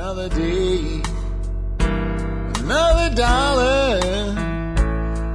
[0.00, 1.02] Another day,
[1.80, 4.00] another dollar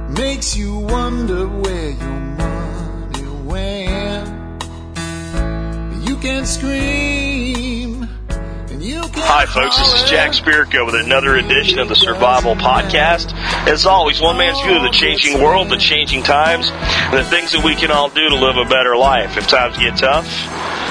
[0.08, 4.26] makes you wonder where your money went.
[6.08, 8.08] You can scream.
[8.30, 9.76] and You can Hi, folks.
[9.76, 13.34] This is Jack Spirko with another edition of the Survival Podcast.
[13.68, 17.52] As always, one man's view of the changing world, the changing times, and the things
[17.52, 20.24] that we can all do to live a better life if times get tough,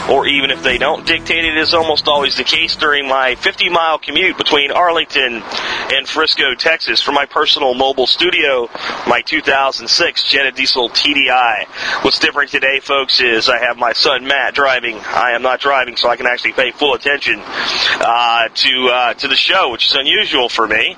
[0.10, 3.70] or even if they don't dictate it, is almost always the case during my 50
[3.70, 5.42] mile commute between Arlington
[5.92, 8.70] and Frisco, Texas, from my personal mobile studio,
[9.08, 11.66] my 2006 Jetta Diesel TDI.
[12.04, 14.97] What's different today, folks, is I have my son Matt driving.
[15.00, 19.28] I am not driving, so I can actually pay full attention uh, to uh, to
[19.28, 20.96] the show, which is unusual for me.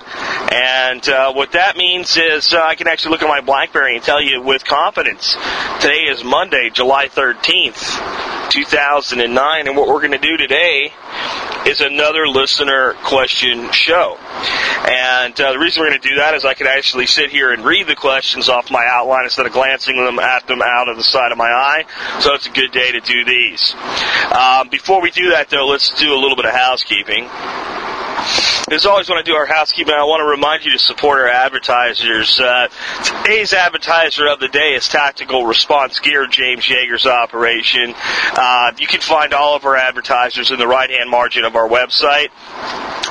[0.51, 4.03] And uh, what that means is uh, I can actually look at my BlackBerry and
[4.03, 5.35] tell you with confidence.
[5.79, 8.49] Today is Monday, July 13th,
[8.95, 10.93] 2009, and what we're going to do today
[11.65, 14.17] is another listener question show.
[14.87, 17.51] And uh, the reason we're going to do that is I can actually sit here
[17.51, 20.95] and read the questions off my outline instead of glancing them at them out of
[20.95, 21.83] the side of my eye.
[22.21, 23.75] So it's a good day to do these.
[24.31, 27.27] Um, before we do that, though, let's do a little bit of housekeeping.
[28.71, 31.27] As always, when I do our housekeeping, I want to remind you to support our
[31.27, 32.39] advertisers.
[32.39, 32.67] Uh,
[33.03, 37.93] today's advertiser of the day is Tactical Response Gear, James Yeager's operation.
[37.95, 42.29] Uh, you can find all of our advertisers in the right-hand margin of our website.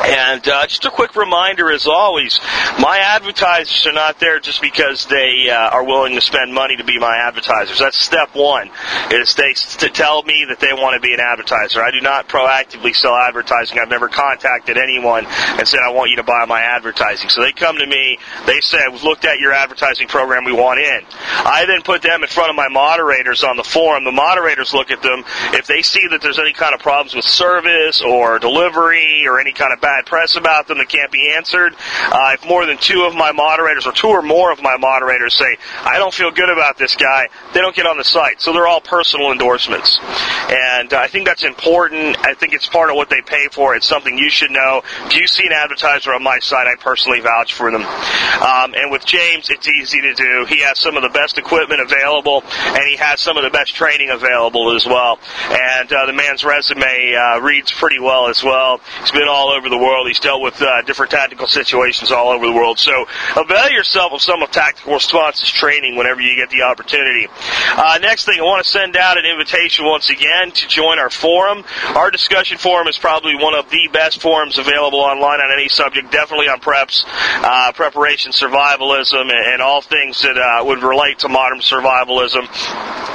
[0.04, 2.40] And uh, just a quick reminder, as always,
[2.80, 6.84] my advertisers are not there just because they uh, are willing to spend money to
[6.84, 7.78] be my advertisers.
[7.78, 8.70] That's step one.
[9.12, 11.80] Is they to tell me that they want to be an advertiser.
[11.80, 13.78] I do not proactively sell advertising.
[13.78, 15.26] I've never contacted anyone
[15.58, 17.28] and said I want you to buy my advertising.
[17.28, 18.18] So they come to me.
[18.46, 20.44] They say we've looked at your advertising program.
[20.44, 21.00] We want in.
[21.44, 24.04] I then put them in front of my moderators on the forum.
[24.04, 25.24] The moderators look at them.
[25.52, 29.52] If they see that there's any kind of problems with service or delivery or any
[29.52, 33.04] kind of bad press about them that can't be answered, uh, if more than two
[33.04, 36.50] of my moderators or two or more of my moderators say I don't feel good
[36.50, 38.40] about this guy, they don't get on the site.
[38.40, 42.16] So they're all personal endorsements, and uh, I think that's important.
[42.18, 43.74] I think it's part of what they pay for.
[43.76, 44.82] It's something you should know.
[45.06, 47.82] If you see an advertiser on my site, I personally vouch for them.
[47.82, 50.46] Um, and with James, it's easy to do.
[50.48, 53.74] He has some of the best equipment available, and he has some of the best
[53.74, 55.18] training available as well.
[55.50, 56.84] And uh, the man's resume
[57.14, 58.80] uh, reads pretty well as well.
[59.00, 60.06] He's been all over the world.
[60.06, 62.78] He's dealt with uh, different tactical situations all over the world.
[62.78, 63.06] So
[63.36, 67.26] avail yourself of some of Tactical Response's training whenever you get the opportunity.
[67.74, 71.10] Uh, next thing, I want to send out an invitation once again to join our
[71.10, 71.64] forum.
[71.96, 76.10] Our discussion forum is probably one of the best forums available online on any subject,
[76.10, 81.28] definitely on preps, uh, preparation, survivalism, and, and all things that uh, would relate to
[81.28, 82.48] modern survivalism.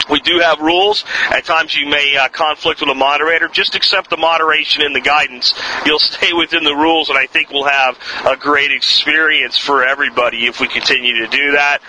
[0.10, 1.06] We do have rules.
[1.30, 3.48] At times you may uh, conflict with a moderator.
[3.48, 5.54] Just accept the moderation and the guidance.
[5.86, 10.48] You'll stay within the rules, and I think we'll have a great experience for everybody
[10.48, 11.82] if we continue to do that.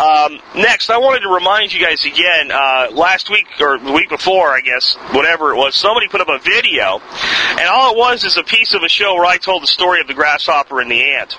[0.00, 2.50] Um, next, I wanted to remind you guys again.
[2.50, 6.28] Uh, last week or the week before, I guess, whatever it was, somebody put up
[6.28, 7.00] a video,
[7.58, 10.00] and all it was is a piece of a show where I told the story
[10.00, 11.36] of the grasshopper and the ant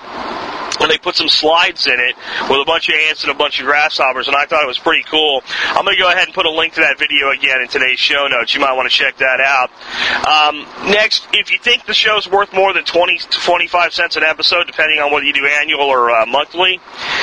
[0.80, 2.14] and they put some slides in it
[2.48, 4.78] with a bunch of ants and a bunch of grasshoppers, and I thought it was
[4.78, 5.42] pretty cool.
[5.68, 7.98] I'm going to go ahead and put a link to that video again in today's
[7.98, 8.54] show notes.
[8.54, 9.70] You might want to check that out.
[10.26, 14.22] Um, next, if you think the show's worth more than 20 to 25 cents an
[14.22, 16.80] episode, depending on whether you do annual or uh, monthly,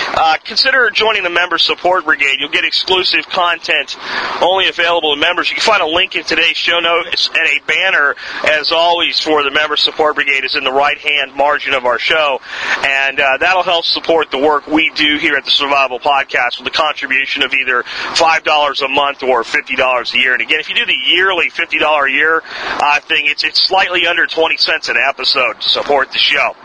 [0.08, 2.38] uh, consider joining the Member Support Brigade.
[2.40, 3.98] You'll get exclusive content
[4.42, 5.50] only available to members.
[5.50, 9.44] You can find a link in today's show notes and a banner, as always, for
[9.44, 12.39] the Member Support Brigade is in the right-hand margin of our show,
[12.83, 16.67] and uh, that'll help support the work we do here at the Survival Podcast with
[16.67, 20.33] a contribution of either $5 a month or $50 a year.
[20.33, 24.07] And again, if you do the yearly $50 a year uh, thing, it's, it's slightly
[24.07, 26.56] under 20 cents an episode to support the show.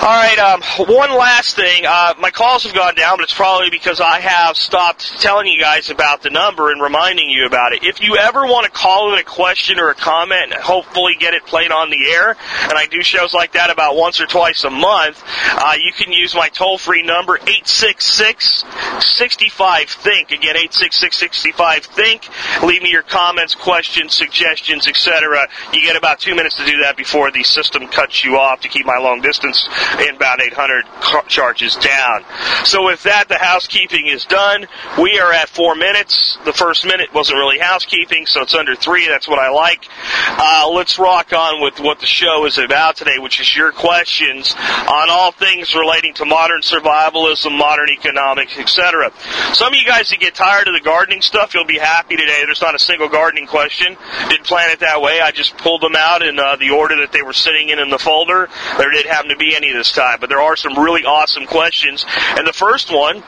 [0.00, 1.84] All right, um, one last thing.
[1.86, 5.60] Uh, my calls have gone down, but it's probably because I have stopped telling you
[5.60, 7.84] guys about the number and reminding you about it.
[7.84, 11.34] If you ever want to call in a question or a comment and hopefully get
[11.34, 14.62] it played on the air, and I do shows like that about once or twice
[14.62, 20.30] a month, uh, you can use my toll-free number, 866-65-THINK.
[20.30, 22.28] Again, 866-65-THINK.
[22.62, 25.48] Leave me your comments, questions, suggestions, etc.
[25.72, 28.68] You get about two minutes to do that before the system cuts you off to
[28.68, 29.68] keep my long-distance
[30.08, 30.84] inbound 800
[31.26, 32.24] charges down.
[32.64, 34.68] So with that, the housekeeping is done.
[35.00, 36.38] We are at four minutes.
[36.44, 39.08] The first minute wasn't really housekeeping, so it's under three.
[39.08, 39.88] That's what I like.
[40.28, 44.54] Uh, let's rock on with what the show is about today, which is your questions
[44.54, 49.10] on all things relating to modern survivalism, modern economics, etc.
[49.54, 52.42] Some of you guys that get tired of the gardening stuff, you'll be happy today.
[52.44, 53.96] There's not a single gardening question.
[54.28, 55.20] Didn't plan it that way.
[55.20, 57.88] I just pulled them out in uh, the order that they were sitting in in
[57.88, 58.48] the folder.
[58.76, 62.04] There didn't happen to be any this time, but there are some really awesome questions.
[62.36, 63.22] And the first one,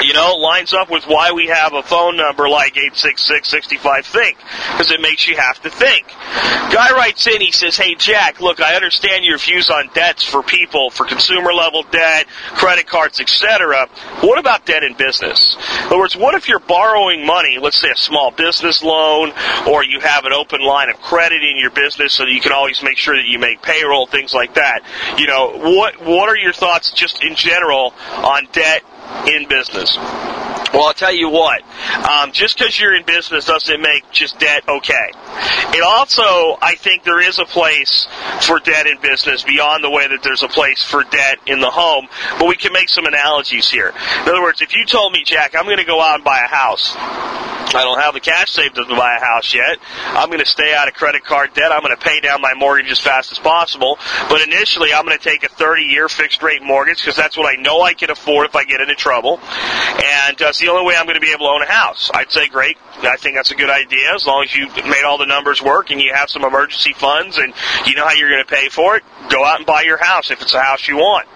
[0.00, 4.38] you know, lines up with why we have a phone number like 866-65-THINK,
[4.72, 6.06] because it makes you have to think.
[6.72, 10.42] Guy writes in, he says, hey Jack, look, I understand your views on debts for
[10.42, 13.88] people, for consumer level debt, credit cards, etc.
[14.20, 15.56] What about debt in business?
[15.80, 19.32] In other words, what if you're borrowing money, let's say a small business loan,
[19.68, 22.52] or you have an open line of credit in your business so that you can
[22.52, 24.80] always make sure that you make payroll, things like that.
[25.18, 28.82] You know, what what are your thoughts just in general on debt
[29.28, 29.96] in business?
[30.74, 31.62] Well, I'll tell you what.
[32.04, 35.10] Um, just because you're in business doesn't make just debt okay.
[35.70, 38.08] It also, I think, there is a place
[38.40, 41.70] for debt in business beyond the way that there's a place for debt in the
[41.70, 42.08] home.
[42.40, 43.88] But we can make some analogies here.
[43.88, 46.40] In other words, if you told me, Jack, I'm going to go out and buy
[46.40, 46.96] a house.
[47.74, 49.78] I don't have the cash saved to buy a house yet.
[50.06, 51.72] I'm going to stay out of credit card debt.
[51.72, 53.98] I'm going to pay down my mortgage as fast as possible.
[54.28, 57.52] But initially, I'm going to take a 30 year fixed rate mortgage because that's what
[57.52, 59.40] I know I can afford if I get into trouble.
[59.40, 62.10] And uh, it's the only way I'm going to be able to own a house.
[62.14, 62.76] I'd say, great.
[63.02, 65.90] I think that's a good idea as long as you made all the numbers work
[65.90, 67.52] and you have some emergency funds and
[67.86, 69.02] you know how you're going to pay for it.
[69.28, 71.26] Go out and buy your house if it's a house you want.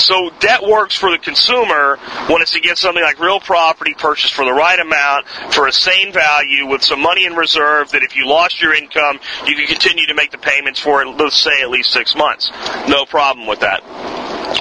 [0.00, 1.98] So debt works for the consumer
[2.28, 6.12] when it's against something like real property purchased for the right amount, for a sane
[6.12, 10.06] value, with some money in reserve that if you lost your income, you can continue
[10.06, 12.50] to make the payments for, it, let's say, at least six months.
[12.88, 13.82] No problem with that.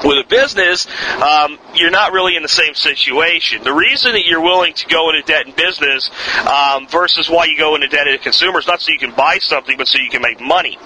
[0.04, 0.88] With a business,
[1.22, 3.64] um, you're not really in the same situation.
[3.64, 6.10] The reason that you're willing to go into debt in business
[6.48, 9.12] um, versus why you go into debt as a consumer is not so you can
[9.12, 10.78] buy something, but so you can make money.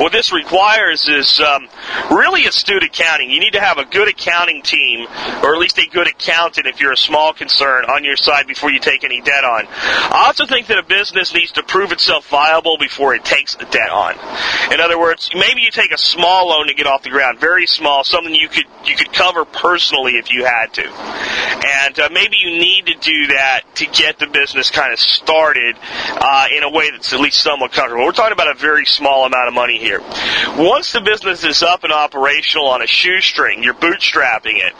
[0.00, 1.68] What this requires is um,
[2.10, 3.30] really astute accounting.
[3.30, 5.06] You need to have a good accounting team,
[5.42, 8.70] or at least a good accountant if you're a small concern, on your side before
[8.70, 9.66] you take any debt on.
[9.68, 13.66] I also think that a business needs to prove itself viable before it takes the
[13.66, 14.14] debt on.
[14.72, 17.66] In other words, maybe you take a small loan to get off the ground, very
[17.66, 22.36] small, something you could you could cover personally if you had to, and uh, maybe
[22.38, 26.70] you need to do that to get the business kind of started uh, in a
[26.70, 28.06] way that's at least somewhat comfortable.
[28.06, 29.89] We're talking about a very small amount of money here.
[30.56, 34.74] Once the business is up and operational on a shoestring, you're bootstrapping it,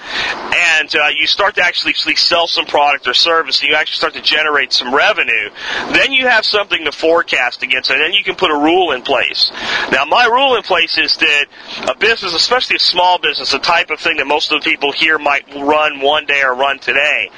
[0.55, 4.15] and uh, you start to actually sell some product or service, and you actually start
[4.15, 5.51] to generate some revenue,
[5.93, 9.03] then you have something to forecast against, and then you can put a rule in
[9.03, 9.51] place.
[9.91, 11.47] Now, my rule in place is that
[11.89, 14.93] a business, especially a small business, the type of thing that most of the people
[14.93, 17.31] here might run one day or run today,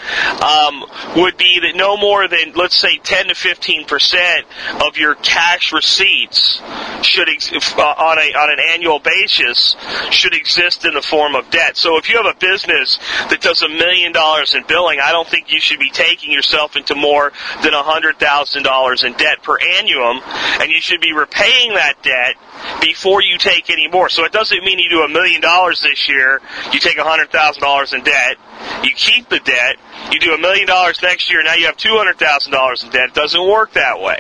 [0.42, 0.84] um,
[1.16, 4.46] would be that no more than, let's say, 10 to 15 percent
[4.86, 6.60] of your cash receipts
[7.02, 9.76] should, ex- uh, on a on an annual basis,
[10.11, 11.76] should exist in the form of debt.
[11.76, 12.99] So if you have a business
[13.31, 16.76] that does a million dollars in billing, I don't think you should be taking yourself
[16.76, 17.32] into more
[17.62, 20.20] than a hundred thousand dollars in debt per annum,
[20.61, 22.37] and you should be repaying that debt
[22.81, 24.09] before you take any more.
[24.09, 26.41] So it doesn't mean you do a million dollars this year,
[26.73, 28.37] you take a hundred thousand dollars in debt,
[28.82, 29.76] you keep the debt,
[30.11, 32.91] you do a million dollars next year, now you have two hundred thousand dollars in
[32.91, 33.09] debt.
[33.09, 34.19] It doesn't work that way.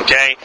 [0.00, 0.36] Okay?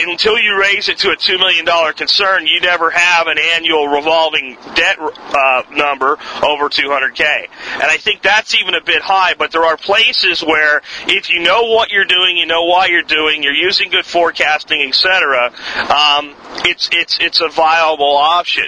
[0.00, 3.88] Until you raise it to a two million dollar concern, you never have an annual
[3.88, 7.48] revolving debt uh, number over 200k.
[7.74, 9.34] And I think that's even a bit high.
[9.34, 13.02] But there are places where, if you know what you're doing, you know why you're
[13.02, 15.52] doing, you're using good forecasting, etc.
[15.90, 16.34] Um,
[16.64, 18.64] it's it's it's a viable option.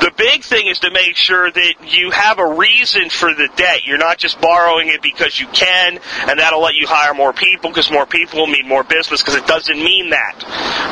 [0.00, 3.84] The big thing is to make sure that you have a reason for the debt.
[3.84, 5.98] You're not just borrowing it because you can,
[6.28, 9.20] and that'll let you hire more people because more people mean more business.
[9.22, 10.42] Because it doesn't mean that,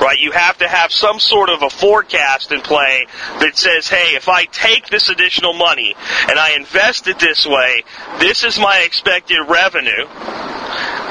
[0.03, 0.19] right?
[0.19, 3.07] You have to have some sort of a forecast in play
[3.41, 5.95] that says, hey, if I take this additional money
[6.29, 7.83] and I invest it this way,
[8.21, 10.07] this is my expected revenue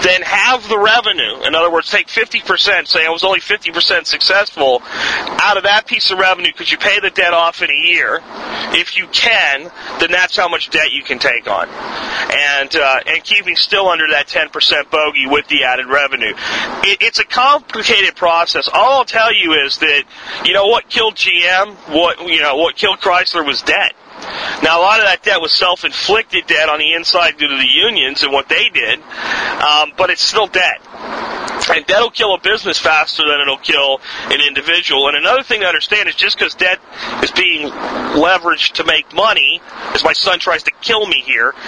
[0.04, 1.48] then have the revenue.
[1.48, 4.82] In other words, take 50%, say I was only 50% successful.
[4.84, 8.20] Out of that piece of revenue, could you pay the debt off in a year?
[8.76, 11.68] If you can, then that's how much debt you can take on.
[11.70, 16.34] And, uh, and keeping still under that 10% bogey with the added revenue.
[16.84, 18.68] It, it's a complicated process.
[18.72, 20.04] All I'll tell you is that,
[20.46, 23.94] you know, what killed GM, what, you know, what killed Chrysler was debt.
[24.64, 27.68] Now, a lot of that debt was self-inflicted debt on the inside due to the
[27.68, 30.82] unions and what they did, um, but it's still debt.
[31.70, 35.08] And will kill a business faster than it'll kill an individual.
[35.08, 36.80] And another thing to understand is just because debt
[37.24, 39.62] is being leveraged to make money,
[39.94, 41.54] as my son tries to kill me here,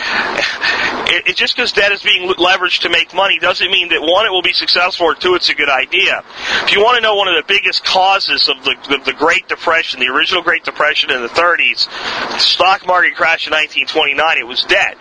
[1.07, 4.25] it, it just because debt is being leveraged to make money doesn't mean that one,
[4.25, 6.23] it will be successful, or two, it's a good idea.
[6.63, 10.01] If you want to know one of the biggest causes of the, the, Great Depression,
[10.01, 11.87] the original Great Depression in the 30s,
[12.29, 14.97] the stock market crash in 1929, it was debt.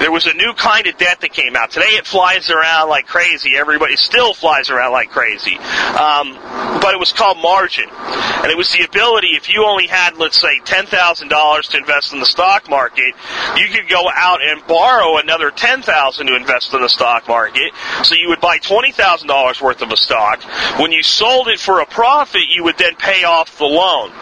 [0.00, 1.70] There was a new kind of debt that came out.
[1.70, 3.56] Today it flies around like crazy.
[3.56, 5.56] Everybody still flies around like crazy.
[5.58, 6.32] Um,
[6.80, 7.84] but it was called margin.
[7.90, 12.20] And it was the ability, if you only had, let's say, $10,000 to invest in
[12.20, 13.12] the stock market,
[13.56, 17.72] you could go out and borrow another $10,000 to invest in the stock market.
[18.04, 20.42] So you would buy $20,000 worth of a stock.
[20.80, 24.12] When you sold it for a profit, you would then pay off the loan.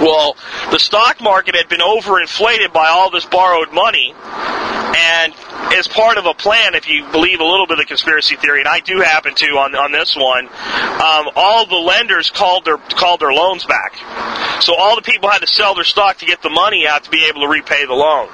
[0.00, 0.36] Well,
[0.70, 5.34] the stock market had been overinflated by all this borrowed money, and
[5.72, 8.68] as part of a plan, if you believe a little bit of conspiracy theory, and
[8.68, 13.20] I do happen to on on this one, um, all the lenders called their called
[13.20, 13.94] their loans back.
[14.62, 17.10] So all the people had to sell their stock to get the money out to
[17.10, 18.28] be able to repay the loan.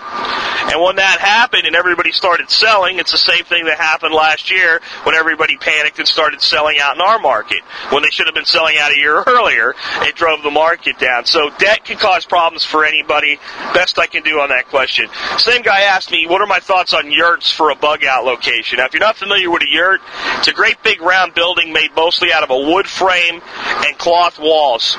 [0.72, 4.50] And when that happened and everybody started selling, it's the same thing that happened last
[4.50, 8.34] year when everybody panicked and started selling out in our market when they should have
[8.34, 9.74] been selling out a year earlier.
[10.02, 11.26] It drove the market down.
[11.26, 13.38] So debt can cause problems for anybody.
[13.74, 15.08] Best I can do on that question.
[15.38, 18.78] Same guy asked me, what are my thoughts on yurts for a bug out location?
[18.78, 20.00] Now, if you're not familiar with a yurt,
[20.38, 23.40] it's a great big round building made mostly out of a wood frame
[23.84, 24.96] and cloth walls.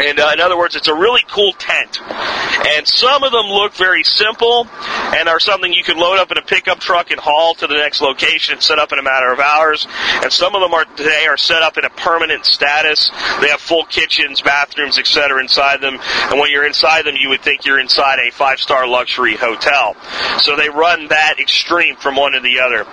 [0.00, 2.00] And uh, in other words, it's a really cool tent.
[2.00, 4.66] And some of them look very simple
[5.14, 7.74] and are something you can load up in a pickup truck and haul to the
[7.74, 9.86] next location and set up in a matter of hours.
[10.22, 13.10] And some of them are today are set up in a permanent status.
[13.40, 15.40] They have full kitchens, bathrooms, etc.
[15.40, 15.98] inside them.
[16.00, 19.96] And when you're inside them, you would think you're inside a five-star luxury hotel.
[20.38, 22.84] So they run that extreme from one to the other.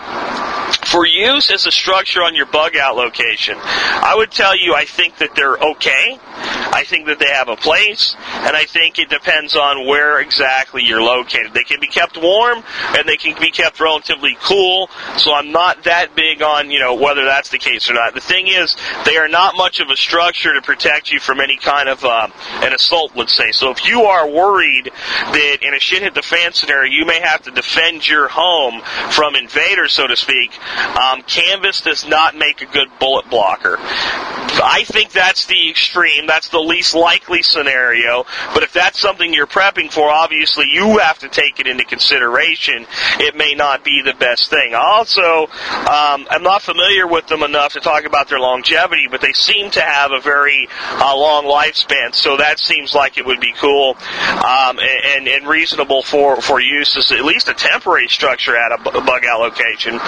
[0.91, 4.85] For use as a structure on your bug out location, I would tell you I
[4.85, 6.17] think that they're okay.
[6.77, 10.83] I think that they have a place, and I think it depends on where exactly
[10.83, 11.53] you're located.
[11.53, 12.63] They can be kept warm,
[12.95, 16.95] and they can be kept relatively cool, so I'm not that big on, you know,
[16.95, 18.13] whether that's the case or not.
[18.13, 18.75] The thing is,
[19.05, 22.27] they are not much of a structure to protect you from any kind of uh,
[22.61, 23.51] an assault, let's say.
[23.51, 27.19] So if you are worried that in a shit hit the fan scenario, you may
[27.19, 32.61] have to defend your home from invaders, so to speak, um, canvas does not make
[32.61, 33.77] a good bullet blocker.
[33.79, 36.25] I think that's the extreme.
[36.25, 38.25] That's the least likely scenario.
[38.53, 42.85] But if that's something you're prepping for, obviously you have to take it into consideration.
[43.19, 44.73] It may not be the best thing.
[44.73, 49.33] Also, um, I'm not familiar with them enough to talk about their longevity, but they
[49.33, 52.13] seem to have a very uh, long lifespan.
[52.13, 56.97] So that seems like it would be cool um, and, and reasonable for for use
[56.97, 59.99] as at least a temporary structure at a bug out location.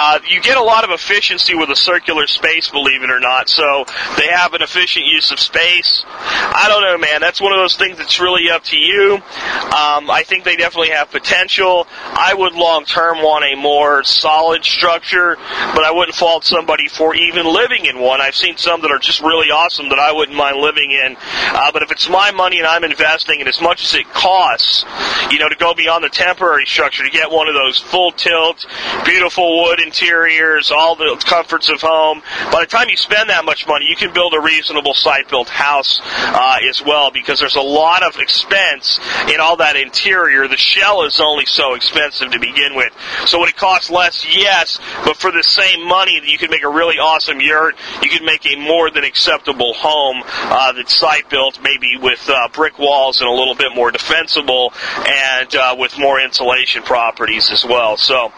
[0.00, 3.48] Uh, you get a lot of efficiency with a circular space, believe it or not.
[3.48, 3.84] So
[4.16, 6.04] they have an efficient use of space.
[6.06, 7.20] I don't know, man.
[7.20, 9.14] That's one of those things that's really up to you.
[9.14, 11.88] Um, I think they definitely have potential.
[11.90, 15.34] I would long term want a more solid structure,
[15.74, 18.20] but I wouldn't fault somebody for even living in one.
[18.20, 21.16] I've seen some that are just really awesome that I wouldn't mind living in.
[21.18, 24.84] Uh, but if it's my money and I'm investing, and as much as it costs,
[25.32, 28.64] you know, to go beyond the temporary structure to get one of those full tilt,
[29.04, 32.20] beautiful wood interiors, all the comforts of home,
[32.52, 35.48] by the time you spend that much money, you can build a reasonable site built
[35.48, 39.00] house uh, as well because there's a lot of expense
[39.32, 40.46] in all that interior.
[40.46, 42.92] The shell is only so expensive to begin with.
[43.24, 44.26] So would it cost less?
[44.28, 47.74] Yes, but for the same money, you could make a really awesome yurt.
[48.02, 52.48] You could make a more than acceptable home uh, that's site built, maybe with uh,
[52.52, 54.72] brick walls and a little bit more defensible,
[55.06, 57.96] and uh, with more insulation properties as well.
[57.96, 58.28] So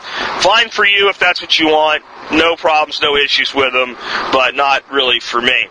[0.40, 2.02] fine for you if that's what you want.
[2.32, 3.96] No problems, no issues with them,
[4.32, 5.68] but not really for me.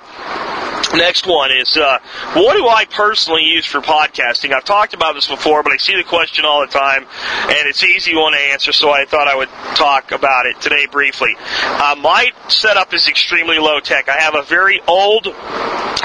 [0.94, 2.00] Next one is uh,
[2.34, 4.54] what do I personally use for podcasting?
[4.54, 7.84] I've talked about this before, but I see the question all the time, and it's
[7.84, 11.36] easy one to answer, so I thought I would talk about it today briefly.
[11.38, 14.10] Uh, my setup is extremely low tech.
[14.10, 15.26] I have a very old,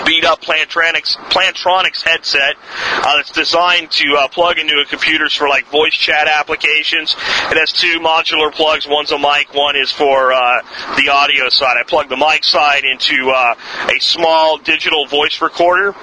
[0.05, 2.57] beat up Plantronics, Plantronics headset
[2.93, 7.15] uh, that's designed to uh, plug into a computers for like voice chat applications.
[7.51, 8.87] It has two modular plugs.
[8.87, 10.63] One's a mic, one is for uh,
[10.97, 11.77] the audio side.
[11.79, 13.55] I plug the mic side into uh,
[13.89, 15.95] a small digital voice recorder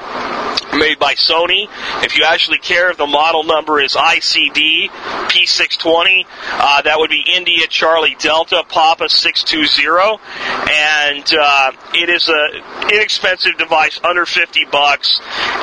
[0.73, 1.67] made by Sony.
[2.03, 4.89] If you actually care, the model number is ICD
[5.29, 6.25] P620.
[6.51, 10.21] Uh, that would be India Charlie Delta Papa 620,
[10.71, 15.19] and uh, it is a inexpensive device, under 50 bucks,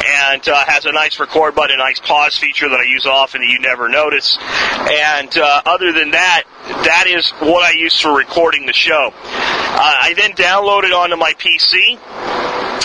[0.07, 3.41] and uh, has a nice record button, a nice pause feature that I use often
[3.41, 4.39] that you never notice.
[4.41, 9.13] And uh, other than that, that is what I use for recording the show.
[9.15, 11.99] Uh, I then download it onto my PC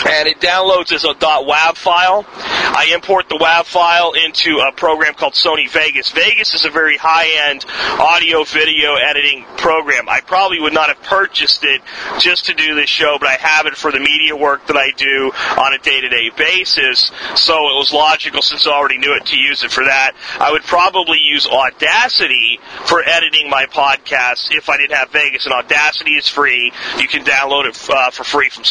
[0.06, 2.24] and it downloads as a .wav file.
[2.36, 6.10] I import the WAV file into a program called Sony Vegas.
[6.10, 7.64] Vegas is a very high-end
[8.00, 10.08] audio video editing program.
[10.08, 11.82] I probably would not have purchased it
[12.18, 14.90] just to do this show, but I have it for the media work that I
[14.96, 17.12] do on a day-to-day basis.
[17.36, 20.12] So it was logical since I already knew it to use it for that.
[20.40, 25.44] I would probably use Audacity for editing my podcast if I didn't have Vegas.
[25.44, 26.72] And Audacity is free.
[26.98, 28.64] You can download it uh, for free from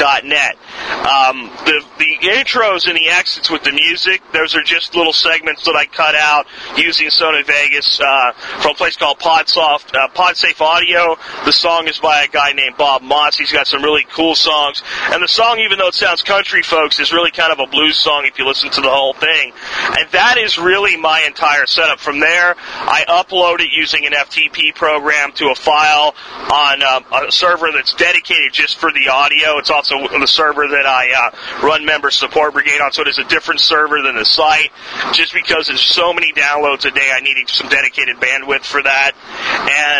[0.00, 0.56] SourceForge.net.
[1.00, 5.64] Um, the the intros and the exits with the music, those are just little segments
[5.64, 10.60] that I cut out using Sony Vegas uh, from a place called Podsoft, uh, PodSafe
[10.60, 11.16] Audio.
[11.44, 13.36] The song is by a guy named Bob Moss.
[13.36, 16.98] He's got some really cool songs, and the song, even though it sounds country, folks,
[17.00, 19.52] is really kind of a blues song if you listen to the whole thing.
[19.98, 22.00] And that is really my entire setup.
[22.00, 26.14] From there, I upload it using an FTP program to a file
[26.52, 29.58] on um, a server that's dedicated just for the audio.
[29.58, 33.18] It's also the server that I uh, run member support brigade on, so it is
[33.18, 34.70] a different server than the site.
[35.12, 39.12] Just because there's so many downloads a day, I needed some dedicated bandwidth for that.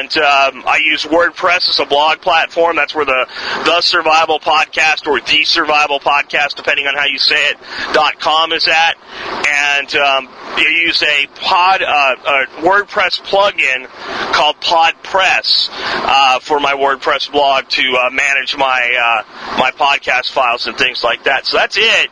[0.02, 2.76] And um, I use WordPress as a blog platform.
[2.76, 3.26] That's where the
[3.64, 7.58] the Survival Podcast or the Survival Podcast, depending on how you say it,
[7.92, 8.96] dot com is at.
[9.46, 10.28] And um,
[10.58, 13.88] you use a pod uh, a WordPress plugin
[14.32, 20.66] called PodPress uh, for my WordPress blog to uh, manage my uh, my podcast files
[20.66, 21.46] and things like that.
[21.46, 22.10] So that's it.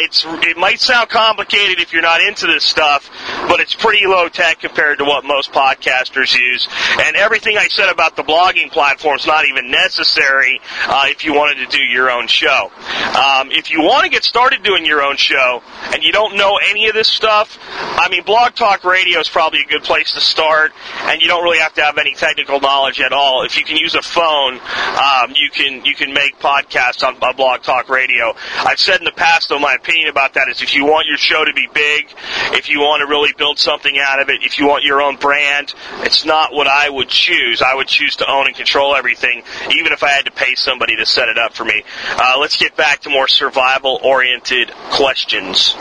[0.00, 3.10] It's it might sound complicated if you're not into this stuff,
[3.48, 6.68] but it's pretty low tech compared to what most podcasters use.
[7.00, 11.34] And everything I said about the blogging platform is not even necessary uh, if you
[11.34, 12.70] wanted to do your own show.
[13.18, 16.58] Um, if you want to get started doing your own show and you don't know
[16.70, 20.20] any of this stuff, I mean, Blog Talk Radio is probably a good place to
[20.20, 20.72] start,
[21.02, 23.44] and you don't really have to have any technical knowledge at all.
[23.44, 27.36] If you can use a phone, um, you can you can make podcasts on, on
[27.36, 28.34] Blog Talk Radio.
[28.58, 31.16] I've said in the past, though, my opinion about that is if you want your
[31.16, 32.08] show to be big,
[32.52, 35.16] if you want to really build something out of it, if you want your own
[35.16, 37.62] brand, it's not what I would choose.
[37.62, 40.96] I would choose to own and control everything, even if I had to pay somebody
[40.96, 41.82] to set it up for me.
[42.08, 45.74] Uh, let's get back to more survival-oriented questions.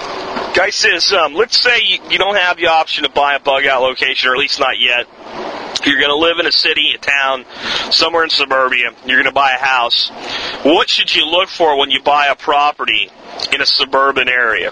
[0.53, 3.65] Guy says, um, let's say you, you don't have the option to buy a bug
[3.65, 5.07] out location, or at least not yet.
[5.85, 7.45] You're going to live in a city, a town,
[7.91, 8.91] somewhere in suburbia.
[9.05, 10.09] You're going to buy a house.
[10.63, 13.09] What should you look for when you buy a property
[13.51, 14.71] in a suburban area?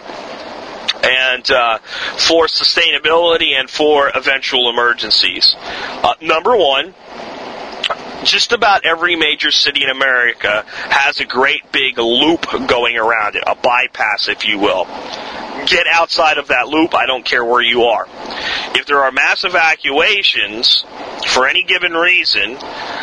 [1.03, 1.77] and uh,
[2.17, 5.55] for sustainability and for eventual emergencies.
[5.57, 6.95] Uh, number one,
[8.23, 13.43] just about every major city in America has a great big loop going around it,
[13.45, 14.85] a bypass, if you will.
[15.65, 18.07] Get outside of that loop, I don't care where you are.
[18.75, 20.85] If there are mass evacuations,
[21.27, 22.57] for any given reason,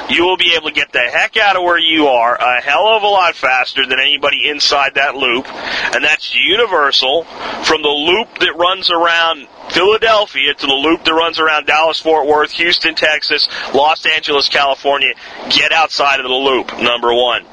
[0.08, 2.88] you will be able to get the heck out of where you are a hell
[2.88, 7.24] of a lot faster than anybody inside that loop, and that's universal
[7.64, 12.26] from the loop that runs around Philadelphia to the loop that runs around Dallas, Fort
[12.26, 15.14] Worth, Houston, Texas, Los Angeles, California.
[15.50, 17.44] Get outside of the loop, number one.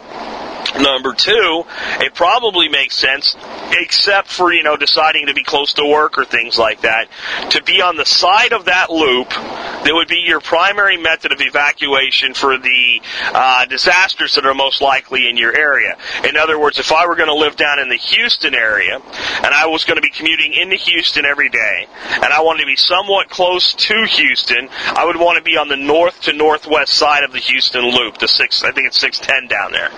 [0.77, 1.63] Number two,
[1.99, 3.35] it probably makes sense,
[3.71, 7.07] except for, you know, deciding to be close to work or things like that,
[7.51, 11.39] to be on the side of that loop that would be your primary method of
[11.41, 13.01] evacuation for the
[13.33, 15.97] uh, disasters that are most likely in your area.
[16.27, 19.53] In other words, if I were going to live down in the Houston area and
[19.53, 22.75] I was going to be commuting into Houston every day and I wanted to be
[22.75, 27.23] somewhat close to Houston, I would want to be on the north to northwest side
[27.23, 29.89] of the Houston loop, the six, I think it's 610 down there.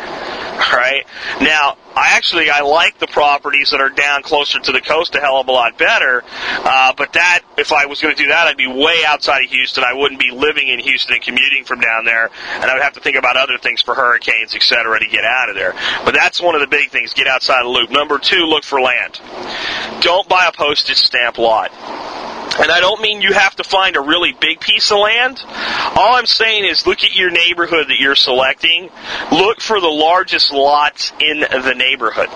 [0.72, 1.06] Right.
[1.42, 5.20] Now, I actually I like the properties that are down closer to the coast a
[5.20, 6.24] hell of a lot better.
[6.50, 9.50] Uh, but that, if I was going to do that, I'd be way outside of
[9.50, 9.84] Houston.
[9.84, 12.94] I wouldn't be living in Houston and commuting from down there, and I would have
[12.94, 15.74] to think about other things for hurricanes, et cetera, to get out of there.
[16.06, 17.90] But that's one of the big things: get outside the loop.
[17.90, 19.20] Number two, look for land.
[20.02, 21.72] Don't buy a postage stamp lot.
[22.62, 25.42] And I don't mean you have to find a really big piece of land.
[25.96, 28.90] All I'm saying is look at your neighborhood that you're selecting.
[29.32, 32.30] Look for the largest lots in the neighborhood.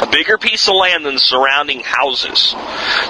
[0.00, 2.54] A bigger piece of land than the surrounding houses.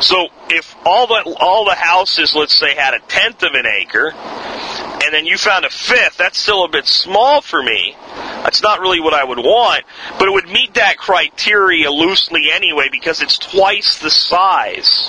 [0.00, 4.12] So if all the all the houses, let's say, had a tenth of an acre,
[4.12, 7.96] and then you found a fifth, that's still a bit small for me.
[8.42, 9.84] That's not really what I would want,
[10.18, 15.08] but it would meet that criteria loosely anyway because it's twice the size.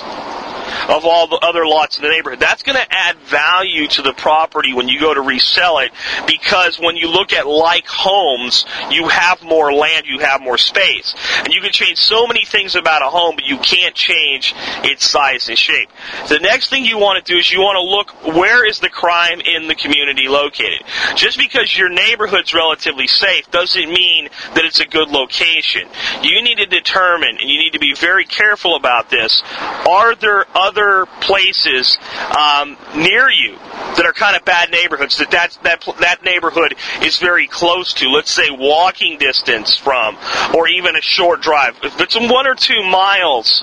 [0.88, 2.40] Of all the other lots in the neighborhood.
[2.40, 5.92] That's going to add value to the property when you go to resell it
[6.26, 11.14] because when you look at like homes, you have more land, you have more space.
[11.44, 15.08] And you can change so many things about a home, but you can't change its
[15.08, 15.88] size and shape.
[16.28, 18.88] The next thing you want to do is you want to look where is the
[18.88, 19.74] crime in the
[20.08, 20.82] community located.
[21.16, 25.88] Just because your neighborhood's relatively safe doesn't mean that it's a good location.
[26.22, 29.42] You need to determine, and you need to be very careful about this,
[29.86, 31.98] are there other places
[32.36, 33.56] um, near you
[33.96, 38.08] that are kind of bad neighborhoods that that, that that neighborhood is very close to?
[38.08, 40.16] Let's say walking distance from,
[40.54, 41.78] or even a short drive.
[41.82, 43.62] If it's one or two miles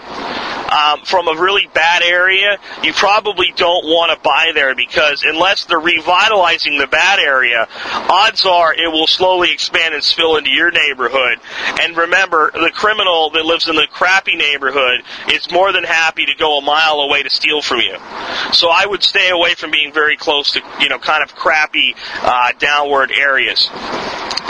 [0.72, 5.66] um, from a really bad area, you probably don't want to buy there because unless
[5.66, 7.68] they're revitalizing the bad area,
[8.10, 11.40] odds are it will slowly expand and spill into your neighborhood.
[11.82, 15.02] And remember, the criminal that lives in the crappy neighborhood
[15.32, 17.98] is more than happy to go a mile away to steal from you.
[18.54, 21.96] So I would stay away from being very close to, you know, kind of crappy,
[22.22, 23.70] uh, downward areas.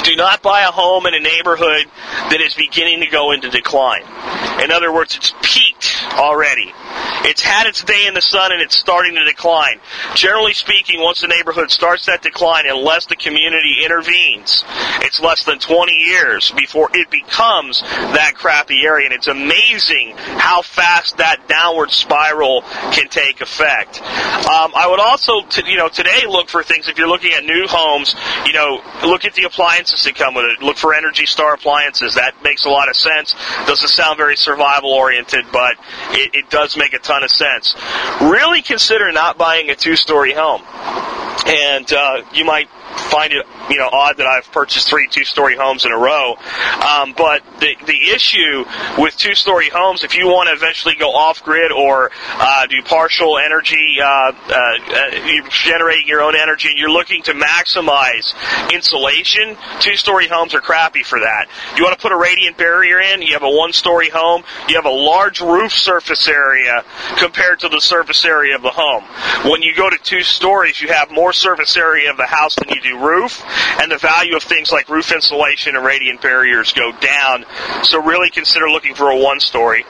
[0.03, 1.85] Do not buy a home in a neighborhood
[2.29, 4.03] that is beginning to go into decline.
[4.63, 6.73] In other words, it's peaked already.
[7.25, 9.79] It's had its day in the sun and it's starting to decline.
[10.13, 14.63] Generally speaking, once a neighborhood starts that decline, unless the community intervenes,
[15.01, 19.07] it's less than 20 years before it becomes that crappy area.
[19.07, 22.61] And it's amazing how fast that downward spiral
[22.91, 24.01] can take effect.
[24.01, 26.87] Um, I would also, t- you know, today look for things.
[26.87, 30.45] If you're looking at new homes, you know, look at the appliances that come with
[30.45, 30.61] it.
[30.61, 32.15] Look for Energy Star appliances.
[32.15, 33.33] That makes a lot of sense.
[33.65, 35.75] Doesn't sound very survival oriented, but
[36.11, 37.75] it, it does make a ton of sense.
[38.21, 40.61] Really consider not buying a two-story home.
[41.47, 45.85] And uh, you might find it, you know, odd that I've purchased three two-story homes
[45.85, 46.35] in a row.
[46.81, 48.65] Um, but the the issue
[48.97, 53.97] with two-story homes, if you want to eventually go off-grid or uh, do partial energy,
[54.01, 58.33] uh, uh, you're generating your own energy, and you're looking to maximize
[58.73, 61.47] insulation, two-story homes are crappy for that.
[61.77, 64.85] You want to put a radiant barrier in, you have a one-story home, you have
[64.85, 66.83] a large roof surface area
[67.17, 69.03] compared to the surface area of the home.
[69.49, 72.69] When you go to two stories, you have more surface area of the house than
[72.69, 73.43] you do roof,
[73.81, 77.45] and the value of things like roof insulation and radiant barriers go down.
[77.83, 79.85] So really consider looking for a one story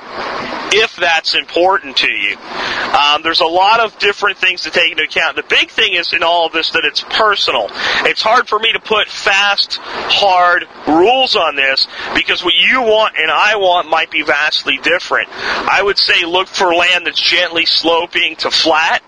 [0.76, 2.38] if that's important to you.
[2.38, 5.36] Um, there's a lot of different things to take into account.
[5.36, 7.68] The big thing is in all of this that it's personal.
[8.04, 13.16] It's hard for me to put fast, hard rules on this because what you want
[13.18, 15.30] and I want might be vastly different.
[15.32, 19.02] I would say look for land that's gently sloping to flat.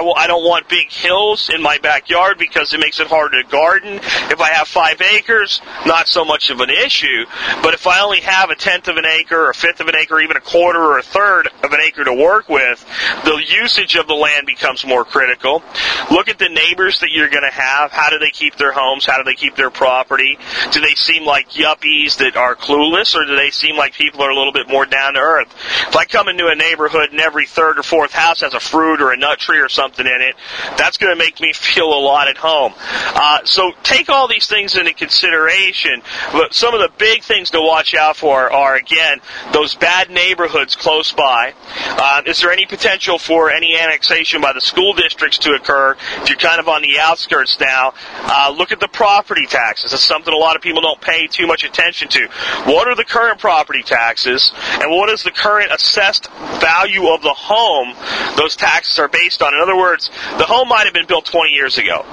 [0.00, 4.00] I don't want big hills in my backyard because it makes it hard to garden.
[4.30, 7.26] If I have five acres, not so much of an issue.
[7.62, 9.94] But if I only have a tenth of an acre, or a fifth of an
[9.96, 12.84] acre, even a quarter or a third of an acre to work with,
[13.24, 15.62] the usage of the land becomes more critical.
[16.10, 17.90] Look at the neighbors that you're going to have.
[17.90, 19.04] How do they keep their homes?
[19.04, 20.38] How do they keep their property?
[20.70, 24.30] Do they seem like yuppies that are clueless, or do they seem like people are
[24.30, 25.52] a little bit more down to earth?
[25.88, 29.02] If I come into a neighborhood and every third or fourth house has a fruit
[29.02, 30.36] or a nut tree or something in it,
[30.76, 32.72] that's going to make me feel a lot at home.
[32.78, 36.02] Uh, so take all these things into consideration.
[36.32, 39.20] But some of the big things to watch out for are again
[39.52, 41.54] those bad neighborhoods close by.
[41.66, 45.96] Uh, is there any potential for any annexation by the school districts to occur?
[46.22, 49.92] If you're kind of on the outskirts now, uh, look at the property taxes.
[49.92, 52.28] It's something a lot of people don't pay too much attention to.
[52.64, 56.28] What are the current property taxes, and what is the current assessed
[56.60, 57.94] value of the home
[58.36, 59.54] those taxes are based on?
[59.54, 62.04] In other words, the home might have been built 20 years ago.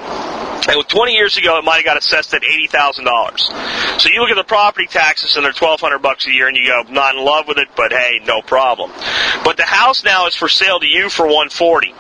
[0.67, 3.49] And 20 years ago, it might have got assessed at eighty thousand dollars.
[3.97, 6.57] So you look at the property taxes, and they're twelve hundred bucks a year, and
[6.57, 8.91] you go, not in love with it, but hey, no problem.
[9.43, 11.93] But the house now is for sale to you for one forty.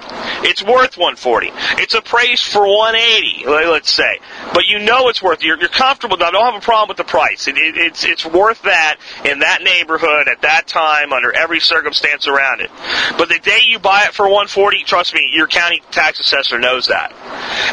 [0.43, 1.51] It's worth one forty.
[1.77, 4.19] It's appraised for one eighty, let's say.
[4.53, 5.43] But you know it's worth.
[5.43, 6.17] You're, you're comfortable.
[6.21, 7.47] I don't have a problem with the price.
[7.47, 12.27] It, it, it's it's worth that in that neighborhood at that time under every circumstance
[12.27, 12.71] around it.
[13.17, 16.59] But the day you buy it for one forty, trust me, your county tax assessor
[16.59, 17.13] knows that.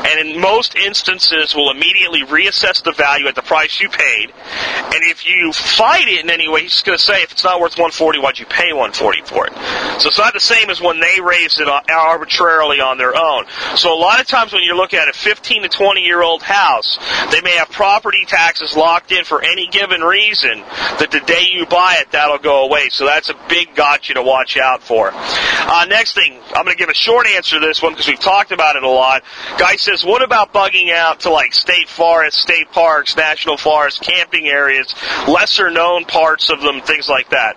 [0.07, 4.32] And in most instances will immediately reassess the value at the price you paid.
[4.32, 7.60] And if you fight it in any way, he's going to say, if it's not
[7.60, 9.52] worth 140, why'd you pay 140 for it?
[10.00, 13.44] So it's not the same as when they raised it arbitrarily on their own.
[13.76, 16.42] So a lot of times when you're looking at a 15 to 20 year old
[16.42, 16.98] house,
[17.30, 20.60] they may have property taxes locked in for any given reason
[20.98, 22.88] that the day you buy it, that'll go away.
[22.90, 25.10] So that's a big gotcha to watch out for.
[25.12, 28.18] Uh, next thing, I'm going to give a short answer to this one because we've
[28.18, 29.22] talked about it a lot.
[29.58, 34.48] Guy says, what about bugging out to like state forests, state parks, national forests, camping
[34.48, 34.94] areas,
[35.29, 37.57] lesser known parts of them, things like that?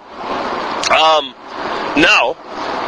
[0.92, 1.36] Um,
[2.02, 2.36] no.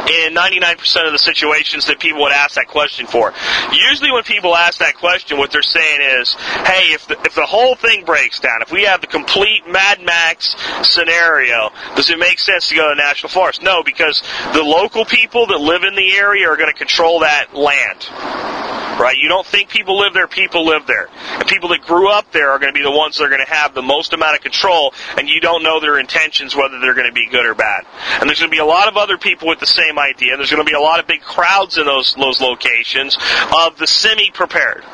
[0.02, 3.32] in 99% of the situations that people would ask that question for.
[3.72, 7.46] Usually when people ask that question, what they're saying is, hey, if the, if the
[7.46, 12.38] whole thing breaks down, if we have the complete Mad Max scenario, does it make
[12.38, 13.62] sense to go to national forest?
[13.62, 17.54] No, because the local people that live in the area are going to control that
[17.54, 19.16] land right?
[19.16, 21.08] You don't think people live there, people live there.
[21.40, 23.44] And people that grew up there are going to be the ones that are going
[23.44, 26.94] to have the most amount of control, and you don't know their intentions, whether they're
[26.94, 27.84] going to be good or bad.
[28.20, 30.36] And there's going to be a lot of other people with the same idea.
[30.36, 33.18] There's going to be a lot of big crowds in those, those locations
[33.58, 34.84] of the semi-prepared,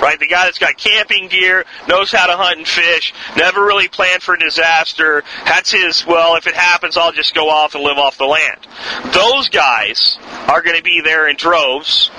[0.00, 0.16] right?
[0.18, 4.22] The guy that's got camping gear, knows how to hunt and fish, never really planned
[4.22, 5.24] for disaster.
[5.44, 8.66] That's his, well, if it happens, I'll just go off and live off the land.
[9.12, 10.16] Those guys
[10.48, 12.10] are going to be there in droves,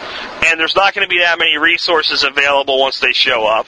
[0.46, 3.68] and there's not going to be that many resources available once they show up.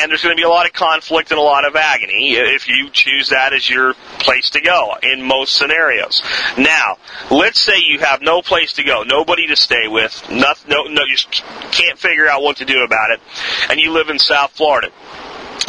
[0.00, 2.68] And there's going to be a lot of conflict and a lot of agony if
[2.68, 6.22] you choose that as your place to go in most scenarios.
[6.58, 6.98] Now,
[7.30, 11.02] let's say you have no place to go, nobody to stay with, nothing, no, no
[11.08, 11.16] you
[11.70, 13.20] can't figure out what to do about it,
[13.70, 14.90] and you live in South Florida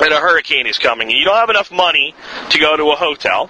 [0.02, 2.14] and a hurricane is coming and you don't have enough money
[2.50, 3.50] to go to a hotel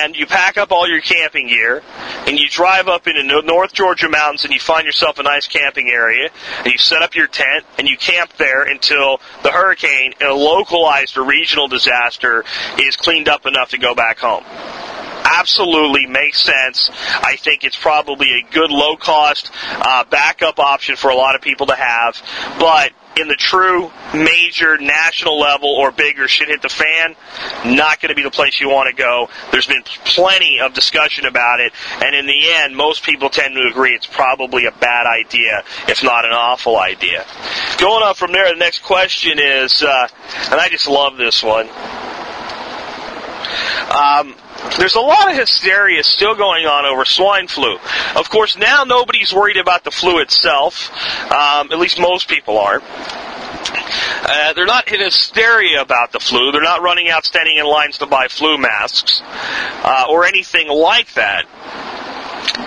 [0.00, 1.82] and you pack up all your camping gear
[2.26, 5.48] and you drive up into the North Georgia mountains and you find yourself a nice
[5.48, 10.14] camping area and you set up your tent and you camp there until the hurricane
[10.20, 12.44] a localized or regional disaster
[12.78, 14.44] is cleaned up enough to go back home
[15.24, 16.90] absolutely makes sense.
[16.92, 21.40] I think it's probably a good low cost uh, backup option for a lot of
[21.40, 22.20] people to have.
[22.58, 27.14] But in the true major national level or bigger shit hit the fan,
[27.64, 29.28] not going to be the place you want to go.
[29.50, 31.72] There's been plenty of discussion about it,
[32.02, 36.02] and in the end, most people tend to agree it's probably a bad idea, if
[36.02, 37.24] not an awful idea.
[37.78, 40.08] Going on from there, the next question is, uh,
[40.50, 41.68] and I just love this one.
[43.90, 44.34] Um,
[44.78, 47.78] there's a lot of hysteria still going on over swine flu.
[48.16, 50.90] Of course, now nobody's worried about the flu itself.
[51.30, 52.84] Um, at least most people aren't.
[54.24, 56.52] Uh, they're not in hysteria about the flu.
[56.52, 61.12] They're not running out standing in lines to buy flu masks uh, or anything like
[61.14, 61.46] that.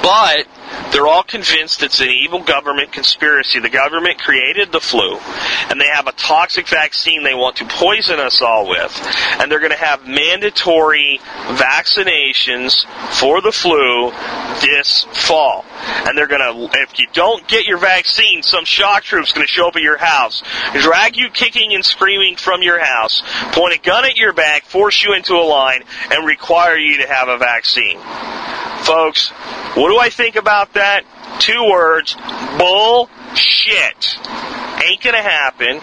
[0.01, 0.47] But
[0.91, 3.59] they're all convinced it's an evil government conspiracy.
[3.59, 5.17] The government created the flu,
[5.69, 8.93] and they have a toxic vaccine they want to poison us all with.
[9.39, 11.19] And they're going to have mandatory
[11.57, 12.85] vaccinations
[13.19, 14.11] for the flu
[14.61, 15.65] this fall.
[16.07, 19.51] And they're going to, if you don't get your vaccine, some shock troop's going to
[19.51, 20.43] show up at your house,
[20.81, 25.03] drag you kicking and screaming from your house, point a gun at your back, force
[25.03, 27.99] you into a line, and require you to have a vaccine.
[28.85, 29.29] Folks,
[29.75, 31.05] what do I think about that?
[31.39, 32.15] Two words.
[32.59, 34.17] Bullshit.
[34.85, 35.81] Ain't gonna happen.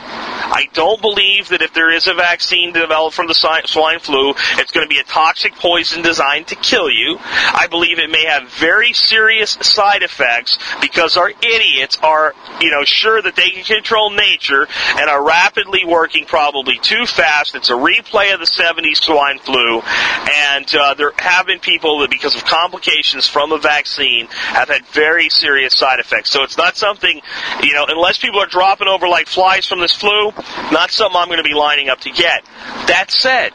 [0.52, 4.70] I don't believe that if there is a vaccine developed from the swine flu, it's
[4.70, 7.16] going to be a toxic poison designed to kill you.
[7.20, 12.84] I believe it may have very serious side effects because our idiots are, you know,
[12.84, 17.54] sure that they can control nature and are rapidly working probably too fast.
[17.54, 22.10] It's a replay of the 70s swine flu, and uh, there have been people that,
[22.10, 26.30] because of complications from a vaccine, have had very serious side effects.
[26.30, 27.20] So it's not something,
[27.62, 30.30] you know, unless people are dropping over like flies from this flu,
[30.70, 32.44] not something I'm going to be lining up to get.
[32.86, 33.52] That said,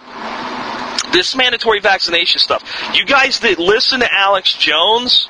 [1.11, 2.63] this mandatory vaccination stuff.
[2.93, 5.29] You guys that listen to Alex Jones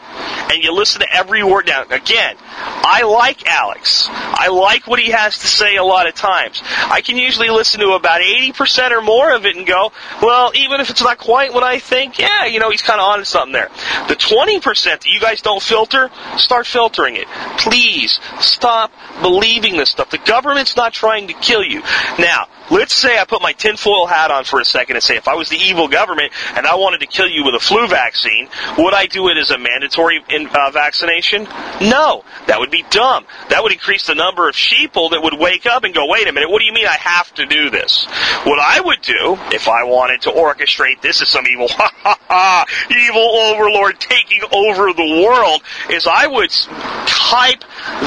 [0.51, 4.07] and you listen to every word now, Again, I like Alex.
[4.09, 6.61] I like what he has to say a lot of times.
[6.63, 10.79] I can usually listen to about 80% or more of it and go, well, even
[10.79, 13.25] if it's not quite what I think, yeah, you know, he's kind of on to
[13.25, 13.69] something there.
[14.07, 17.27] The 20% that you guys don't filter, start filtering it.
[17.57, 20.09] Please stop believing this stuff.
[20.09, 21.81] The government's not trying to kill you.
[22.19, 25.27] Now, let's say I put my tinfoil hat on for a second and say if
[25.27, 28.49] I was the evil government and I wanted to kill you with a flu vaccine,
[28.77, 31.43] would I do it as a mandatory in, uh, vaccination?
[31.81, 32.23] No.
[32.47, 33.25] That would be dumb.
[33.49, 36.31] That would increase the number of sheeple that would wake up and go, wait a
[36.31, 38.05] minute, what do you mean I have to do this?
[38.45, 42.19] What I would do, if I wanted to orchestrate this as some evil, ha ha
[42.27, 47.61] ha, evil overlord taking over the world, is I would hype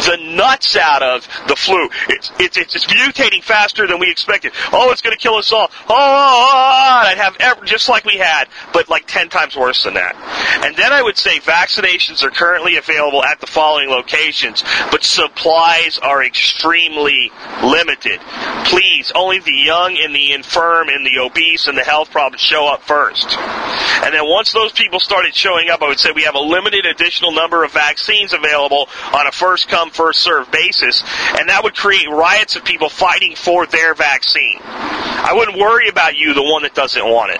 [0.06, 1.88] the nuts out of the flu.
[2.08, 4.52] It's, it's, it's mutating faster than we expected.
[4.72, 5.68] Oh, it's going to kill us all.
[5.88, 9.84] Oh, oh, oh, oh, I'd have just like we had, but like 10 times worse
[9.84, 10.14] than that.
[10.64, 15.98] And then I would say vaccinations are currently available at the following locations, but supplies
[15.98, 17.30] are extremely
[17.62, 18.20] limited.
[18.64, 22.66] Please, only the young and the infirm and the obese and the health problems show
[22.66, 23.36] up first.
[24.02, 26.86] And then once those people started showing up, I would say we have a limited
[26.86, 31.02] additional number of vaccines available on a first come, first served basis,
[31.38, 34.58] and that would create riots of people fighting for their vaccine.
[34.62, 37.39] I wouldn't worry about you, the one that doesn't want it.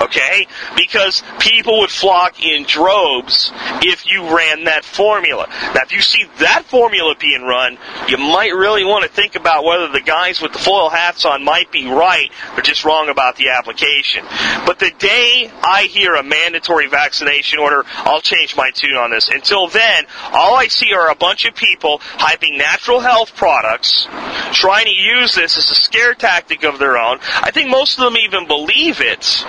[0.00, 0.46] Okay?
[0.76, 5.46] Because people would flock in droves if you ran that formula.
[5.74, 7.76] Now, if you see that formula being run,
[8.08, 11.44] you might really want to think about whether the guys with the foil hats on
[11.44, 14.24] might be right, or just wrong about the application.
[14.64, 19.28] But the day I hear a mandatory vaccination order, I'll change my tune on this.
[19.28, 24.08] Until then, all I see are a bunch of people hyping natural health products,
[24.52, 27.18] trying to use this as a scare tactic of their own.
[27.22, 29.39] I think most of them even believe it,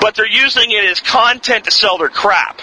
[0.00, 2.60] but they're using it as content to sell their crap.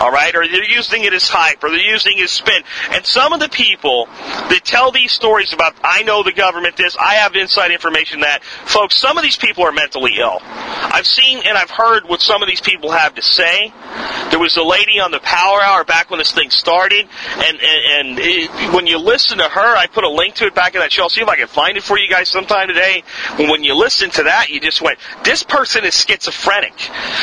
[0.00, 2.62] All right, or they're using it as hype, or they're using it as spin.
[2.90, 6.96] And some of the people that tell these stories about, I know the government this,
[6.96, 10.38] I have inside information that, folks, some of these people are mentally ill.
[10.42, 13.72] I've seen and I've heard what some of these people have to say.
[14.30, 18.08] There was a lady on the Power Hour back when this thing started, and and,
[18.08, 20.80] and it, when you listen to her, I put a link to it back in
[20.80, 21.02] that show.
[21.02, 23.02] I'll see if I can find it for you guys sometime today.
[23.36, 26.74] When you listen to that, you just went, this person is schizophrenic.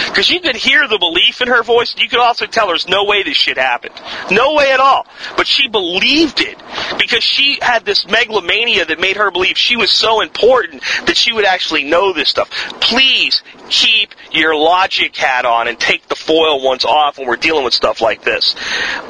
[0.07, 3.05] Because you could hear the belief in her voice, you could also tell there's no
[3.05, 3.93] way this shit happened.
[4.31, 5.05] No way at all.
[5.35, 6.57] But she believed it
[6.97, 11.33] because she had this megalomania that made her believe she was so important that she
[11.33, 12.49] would actually know this stuff.
[12.79, 17.63] Please keep your logic hat on and take the foil ones off when we're dealing
[17.63, 18.55] with stuff like this.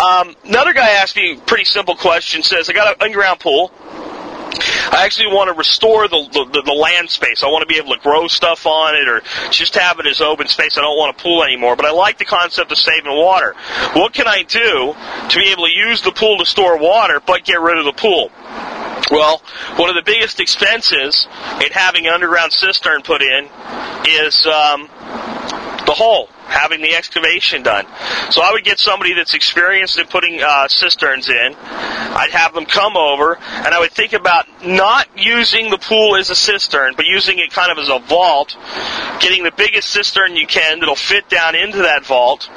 [0.01, 2.43] Um, another guy asked me a pretty simple question.
[2.43, 3.71] Says, I got an underground pool.
[4.91, 7.43] I actually want to restore the, the, the land space.
[7.43, 9.21] I want to be able to grow stuff on it or
[9.51, 10.77] just have it as open space.
[10.77, 13.53] I don't want a pool anymore, but I like the concept of saving water.
[13.93, 14.95] What can I do
[15.29, 17.93] to be able to use the pool to store water but get rid of the
[17.93, 18.31] pool?
[19.11, 19.41] Well,
[19.77, 21.27] one of the biggest expenses
[21.63, 23.45] in having an underground cistern put in
[24.05, 24.89] is um,
[25.85, 27.85] the hole having the excavation done.
[28.31, 31.55] So I would get somebody that's experienced in putting uh, cisterns in.
[31.55, 36.29] I'd have them come over, and I would think about not using the pool as
[36.29, 38.55] a cistern, but using it kind of as a vault,
[39.19, 42.49] getting the biggest cistern you can that'll fit down into that vault,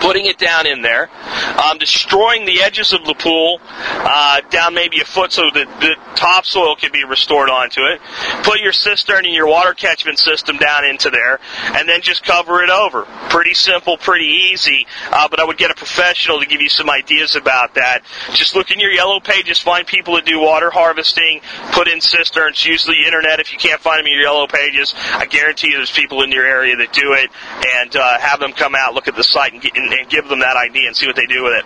[0.00, 1.10] putting it down in there,
[1.58, 5.96] um, destroying the edges of the pool uh, down maybe a foot so that the
[6.14, 8.00] topsoil can be restored onto it.
[8.42, 11.40] Put your cistern and your water catchment system down into there,
[11.74, 13.04] and then just cover it over.
[13.28, 16.88] Pretty simple, pretty easy, uh, but I would get a professional to give you some
[16.90, 18.02] ideas about that.
[18.32, 21.40] Just look in your yellow pages, find people that do water harvesting,
[21.72, 24.94] put in cisterns, use the internet if you can't find them in your yellow pages.
[24.96, 27.30] I guarantee you there's people in your area that do it,
[27.76, 30.40] and uh, have them come out, look at the site, and, and, and give them
[30.40, 31.64] that idea and see what they do with it.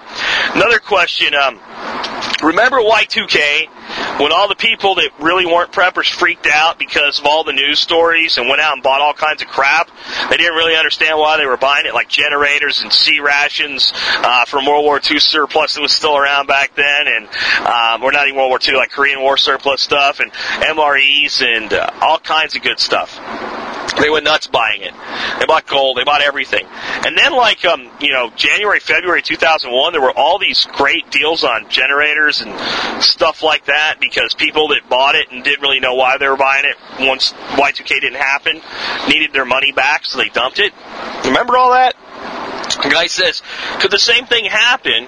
[0.54, 1.60] Another question, um,
[2.42, 3.68] remember Y2K?
[4.20, 7.78] When all the people that really weren't preppers freaked out because of all the news
[7.78, 9.90] stories and went out and bought all kinds of crap,
[10.30, 14.44] they didn't really understand why they were buying it, like generators and C rations uh,
[14.44, 17.28] from World War II surplus that was still around back then, and
[17.66, 21.72] um, or not even World War II, like Korean War surplus stuff, and MREs and
[21.72, 23.18] uh, all kinds of good stuff.
[24.02, 24.92] They went nuts buying it.
[25.38, 25.96] They bought gold.
[25.96, 26.66] They bought everything.
[27.06, 31.44] And then, like, um, you know, January, February 2001, there were all these great deals
[31.44, 32.52] on generators and
[33.00, 36.36] stuff like that because people that bought it and didn't really know why they were
[36.36, 38.60] buying it once Y2K didn't happen
[39.08, 40.72] needed their money back, so they dumped it.
[41.24, 41.94] Remember all that?
[42.76, 43.42] The guy says,
[43.80, 45.06] could the same thing happen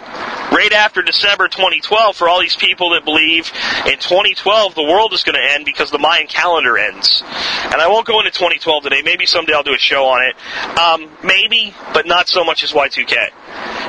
[0.52, 3.50] right after December 2012 for all these people that believe
[3.86, 7.22] in 2012 the world is going to end because the Mayan calendar ends?
[7.64, 9.02] And I won't go into 2012 today.
[9.04, 10.78] Maybe someday I'll do a show on it.
[10.78, 13.30] Um, maybe, but not so much as Y2K.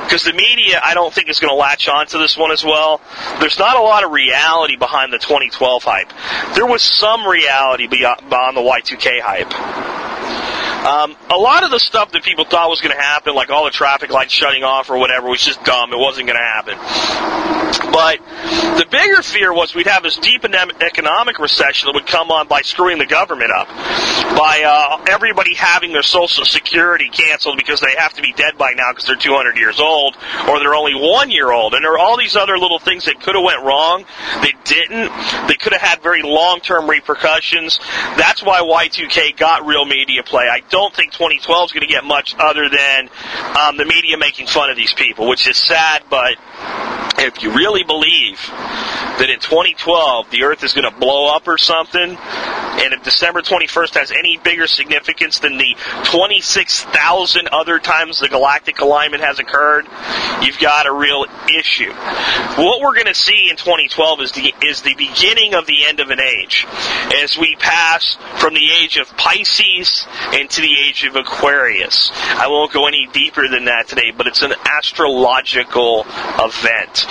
[0.06, 2.64] Because the media, I don't think, is going to latch on to this one as
[2.64, 3.00] well.
[3.40, 6.12] There's not a lot of reality behind the 2012 hype.
[6.54, 10.05] There was some reality beyond the Y2K hype.
[10.84, 13.64] Um, a lot of the stuff that people thought was going to happen, like all
[13.64, 15.92] the traffic lights shutting off or whatever, was just dumb.
[15.92, 17.56] It wasn't going to happen.
[17.92, 18.18] But
[18.78, 22.62] the bigger fear was we'd have this deep economic recession that would come on by
[22.62, 28.12] screwing the government up, by uh, everybody having their Social Security canceled because they have
[28.14, 30.16] to be dead by now because they're 200 years old,
[30.48, 33.20] or they're only one year old, and there are all these other little things that
[33.20, 34.04] could have went wrong.
[34.42, 35.10] They didn't.
[35.48, 37.80] They could have had very long-term repercussions.
[38.16, 40.48] That's why Y2K got real media play.
[40.50, 43.08] I don't think 2012 is going to get much other than
[43.58, 46.36] um, the media making fun of these people, which is sad, but
[47.18, 48.38] if you really believe
[49.18, 52.16] that in 2012 the Earth is going to blow up or something,
[52.76, 58.80] and if December 21st has any bigger significance than the 26,000 other times the galactic
[58.80, 59.86] alignment has occurred,
[60.42, 61.24] you've got a real
[61.58, 61.90] issue.
[61.90, 66.00] What we're going to see in 2012 is the is the beginning of the end
[66.00, 66.66] of an age,
[67.22, 70.06] as we pass from the age of Pisces
[70.56, 72.10] into the age of Aquarius.
[72.14, 76.06] I won't go any deeper than that today, but it's an astrological
[76.38, 77.06] event.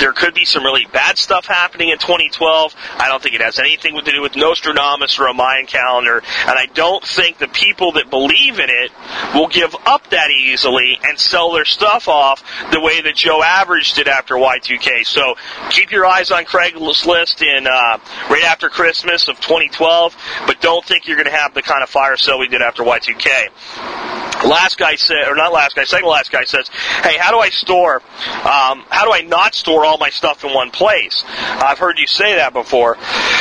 [0.00, 2.74] There could be some really bad stuff happening in 2012.
[2.98, 6.58] I don't think it has anything to do with Nostradamus or a Mayan calendar, and
[6.58, 8.92] I don't think the people that believe in it
[9.34, 13.94] will give up that easily and sell their stuff off the way that Joe Average
[13.94, 15.06] did after Y2K.
[15.06, 15.34] So
[15.70, 17.98] keep your eyes on Craigslist in uh,
[18.28, 20.16] right after Christmas of 2012,
[20.46, 22.82] but don't think you're going to have the kind of fire sale we did after
[22.90, 24.46] Y2K.
[24.48, 26.68] Last guy said, or not last guy, second last guy says,
[27.02, 27.96] "Hey, how do I store?
[27.96, 32.06] Um, how do I not store all my stuff in one place?" I've heard you
[32.06, 32.96] say that before,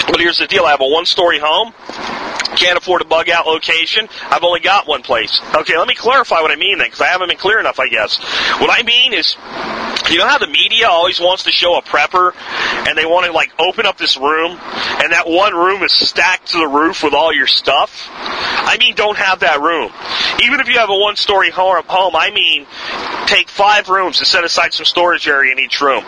[0.08, 1.74] but here's the deal: I have a one-story home.
[2.58, 4.10] Can't afford a bug out location.
[4.30, 5.40] I've only got one place.
[5.56, 7.88] Okay, let me clarify what I mean then, because I haven't been clear enough, I
[7.88, 8.18] guess.
[8.60, 9.38] What I mean is,
[10.10, 12.34] you know how the media always wants to show a prepper,
[12.88, 16.50] and they want to like open up this room, and that one room is stacked
[16.50, 18.08] to the roof with all your stuff.
[18.12, 19.92] I mean, don't have that room.
[20.44, 22.66] Even if you have a one-story home, I mean,
[23.28, 26.04] take five rooms and set aside some storage area in each room.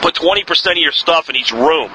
[0.00, 1.90] Put 20% of your stuff in each room.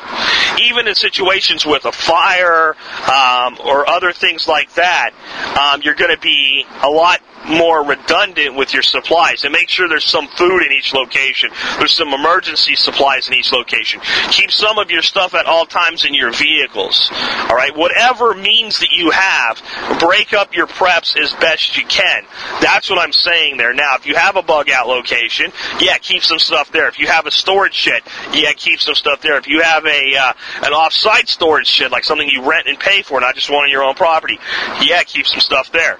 [0.62, 2.76] Even in situations with a fire
[3.10, 5.12] um, or other things like that,
[5.60, 9.88] um, you're going to be a lot more redundant with your supplies and make sure
[9.88, 11.13] there's some food in each location.
[11.14, 14.02] There's some emergency supplies in each location.
[14.30, 17.10] Keep some of your stuff at all times in your vehicles.
[17.14, 19.62] All right, whatever means that you have,
[20.00, 22.26] break up your preps as best you can.
[22.62, 23.74] That's what I'm saying there.
[23.74, 26.88] Now, if you have a bug out location, yeah, keep some stuff there.
[26.88, 28.02] If you have a storage shed,
[28.34, 29.38] yeah, keep some stuff there.
[29.38, 30.34] If you have a uh,
[30.64, 33.70] an off-site storage shed, like something you rent and pay for, not just one on
[33.70, 34.40] your own property,
[34.82, 36.00] yeah, keep some stuff there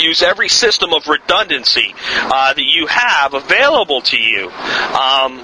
[0.00, 4.50] use every system of redundancy uh, that you have available to you.
[4.50, 5.40] Um,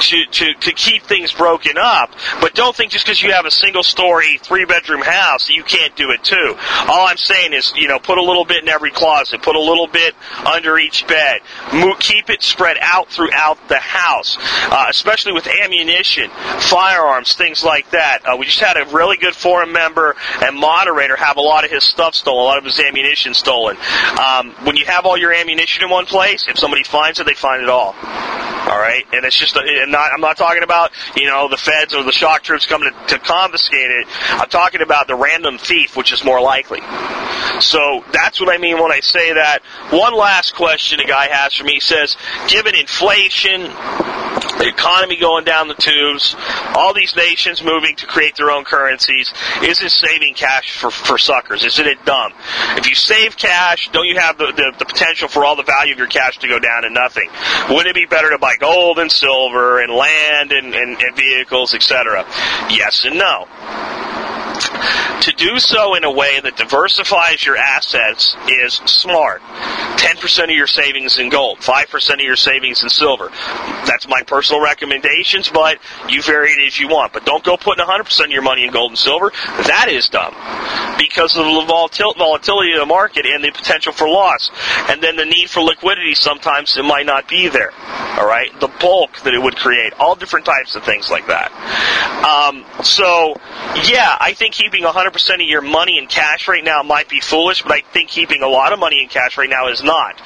[0.00, 2.14] to, to, to keep things broken up.
[2.40, 5.94] But don't think just because you have a single story, three bedroom house, you can't
[5.96, 6.56] do it too.
[6.88, 9.60] All I'm saying is, you know, put a little bit in every closet, put a
[9.60, 10.14] little bit
[10.46, 11.40] under each bed,
[11.72, 14.38] Mo- keep it spread out throughout the house,
[14.70, 18.20] uh, especially with ammunition, firearms, things like that.
[18.24, 21.70] Uh, we just had a really good forum member and moderator have a lot of
[21.70, 23.76] his stuff stolen, a lot of his ammunition stolen.
[24.18, 27.34] Um, when you have all your ammunition in one place, if somebody finds it, they
[27.34, 27.94] find it all.
[28.60, 30.12] All right, and it's just a, not.
[30.12, 33.18] I'm not talking about you know the feds or the shock troops coming to, to
[33.18, 34.06] confiscate it.
[34.30, 36.80] I'm talking about the random thief, which is more likely.
[37.60, 39.62] So that's what I mean when I say that.
[39.90, 42.16] One last question a guy has for me he says,
[42.48, 46.36] given inflation, the economy going down the tubes,
[46.74, 51.64] all these nations moving to create their own currencies, isn't saving cash for, for suckers?
[51.64, 52.32] Isn't it dumb?
[52.76, 55.92] If you save cash, don't you have the, the, the potential for all the value
[55.92, 57.28] of your cash to go down to nothing?
[57.68, 61.74] Wouldn't it be better to buy gold and silver and land and, and, and vehicles,
[61.74, 62.24] etc.?
[62.70, 63.46] Yes and no
[65.22, 69.42] to do so in a way that diversifies your assets is smart.
[69.42, 73.30] 10% of your savings in gold, 5% of your savings in silver.
[74.00, 75.78] That's my personal recommendations, but
[76.08, 77.12] you vary it as you want.
[77.12, 79.30] But don't go putting 100% of your money in gold and silver.
[79.44, 80.32] That is dumb.
[80.96, 81.66] Because of the
[82.16, 84.50] volatility of the market and the potential for loss.
[84.88, 87.74] And then the need for liquidity sometimes it might not be there.
[88.16, 88.58] Alright?
[88.58, 89.92] The bulk that it would create.
[89.98, 91.52] All different types of things like that.
[92.24, 93.34] Um, so,
[93.84, 97.62] yeah, I think keeping 100% of your money in cash right now might be foolish,
[97.62, 100.18] but I think keeping a lot of money in cash right now is not.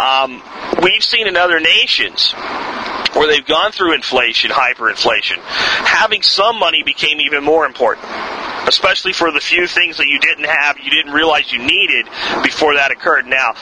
[0.00, 0.42] Um,
[0.82, 2.34] we've seen in other nations
[3.14, 8.06] where they've gone through inflation, hyperinflation, having some money became even more important.
[8.66, 12.06] Especially for the few things that you didn't have, you didn't realize you needed
[12.44, 13.26] before that occurred.
[13.26, 13.54] Now,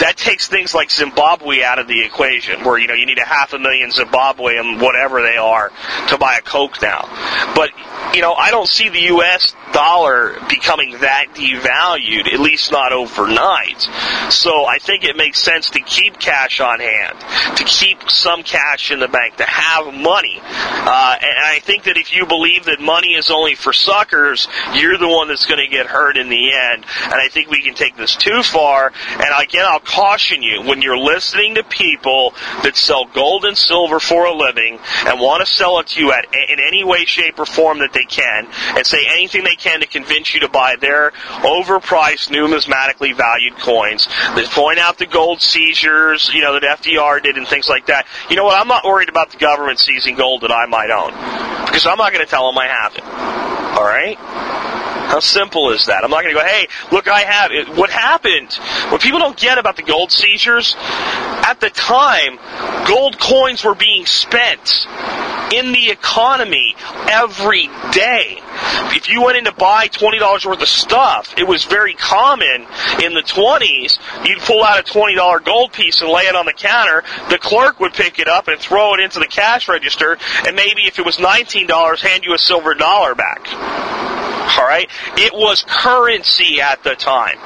[0.00, 3.24] that takes things like Zimbabwe out of the equation, where you know you need a
[3.24, 5.70] half a million Zimbabwe and whatever they are
[6.08, 7.08] to buy a Coke now.
[7.54, 7.70] But
[8.14, 9.54] you know, I don't see the U.S.
[9.72, 13.80] dollar becoming that devalued, at least not overnight.
[14.30, 17.18] So I think it makes sense to keep cash on hand,
[17.56, 20.40] to keep some cash in the bank, to have money.
[20.40, 24.98] Uh, and I think that if you believe that money is only for suckers, you're
[24.98, 26.84] the one that's going to get hurt in the end.
[27.04, 28.92] And I think we can take this too far.
[29.12, 32.32] And again, I'll caution you when you're listening to people
[32.62, 36.12] that sell gold and silver for a living and want to sell it to you
[36.12, 39.80] at, in any way, shape, or form that they can and say anything they can
[39.80, 41.10] to convince you to buy their
[41.42, 44.08] overpriced, numismatically valued coins.
[44.34, 48.06] They point out the gold seizures, you know, that FDR did and things like that.
[48.28, 48.60] You know what?
[48.60, 51.10] I'm not worried about the government seizing gold that I might own
[51.66, 53.04] because I'm not going to tell them I have it.
[53.78, 54.79] All right?
[55.10, 56.04] How simple is that?
[56.04, 57.68] I'm not going to go, hey, look, I have it.
[57.68, 58.54] What happened?
[58.92, 62.38] What people don't get about the gold seizures, at the time,
[62.86, 64.86] gold coins were being spent
[65.52, 66.76] in the economy
[67.10, 68.38] every day.
[68.94, 72.66] If you went in to buy $20 worth of stuff, it was very common
[73.02, 76.52] in the 20s, you'd pull out a $20 gold piece and lay it on the
[76.52, 77.02] counter.
[77.30, 80.82] The clerk would pick it up and throw it into the cash register, and maybe
[80.82, 84.29] if it was $19, hand you a silver dollar back.
[84.58, 84.88] All right?
[85.16, 87.38] It was currency at the time.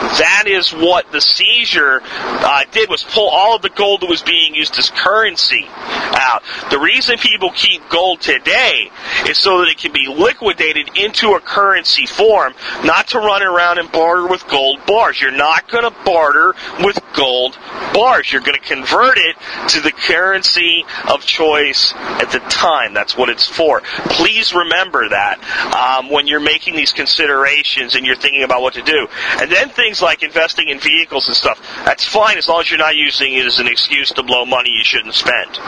[0.00, 4.22] That is what the seizure uh, did was pull all of the gold that was
[4.22, 6.42] being used as currency out.
[6.70, 8.90] The reason people keep gold today
[9.26, 13.78] is so that it can be liquidated into a currency form, not to run around
[13.78, 15.20] and barter with gold bars.
[15.20, 17.58] You're not going to barter with gold
[17.94, 18.32] bars.
[18.32, 19.36] You're going to convert it
[19.68, 22.94] to the currency of choice at the time.
[22.94, 23.80] That's what it's for.
[24.06, 25.38] Please remember that
[25.74, 29.08] um, when you're making these considerations and you're thinking about what to do.
[29.40, 32.78] And then things like investing in vehicles and stuff, that's fine as long as you're
[32.78, 35.58] not using it as an excuse to blow money you shouldn't spend.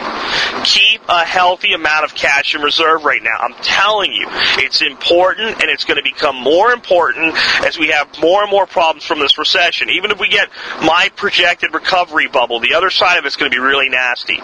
[0.64, 3.36] Keep a healthy amount of cash in reserve right now.
[3.38, 4.26] I'm telling you,
[4.58, 7.34] it's important and it's going to become more important
[7.64, 9.90] as we have more and more problems from this recession.
[9.90, 10.48] Even if we get
[10.82, 14.40] my projected recovery bubble, the other side of it's going to be really nasty.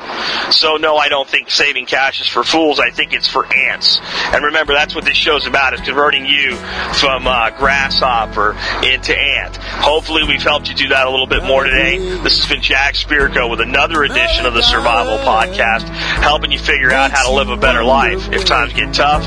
[0.50, 2.80] So no, I don't think saving cash is for fools.
[2.80, 4.00] I think it's for ants.
[4.32, 6.56] And remember, that's what this show's about, is converting you
[6.94, 9.56] from uh, grasshopper into ant.
[9.56, 11.98] Hopefully we've helped you do that a little bit more today.
[11.98, 15.88] This has been Jack Spirko with another edition of the Survival Podcast,
[16.22, 19.24] helping you figure out how to live a better life if times get tough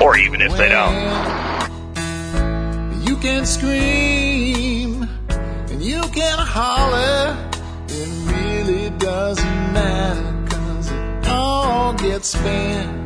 [0.00, 0.94] or even if they don't.
[3.06, 7.36] You can scream and you can holler.
[7.88, 13.03] It really doesn't matter cause it all gets spent.